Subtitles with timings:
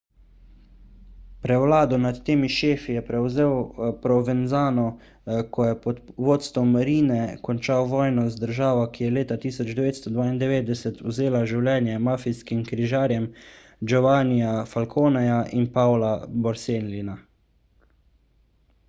[1.41, 3.51] prevlado nad temi šefi je prevzel
[4.05, 4.85] provenzano
[5.57, 11.97] ko je pod vodstvom riine končal vojno z državo ki je leta 1992 vzela življenja
[12.07, 13.27] mafijskih križarjev
[13.93, 16.15] giovannija falconeja in paola
[16.47, 17.21] borsellina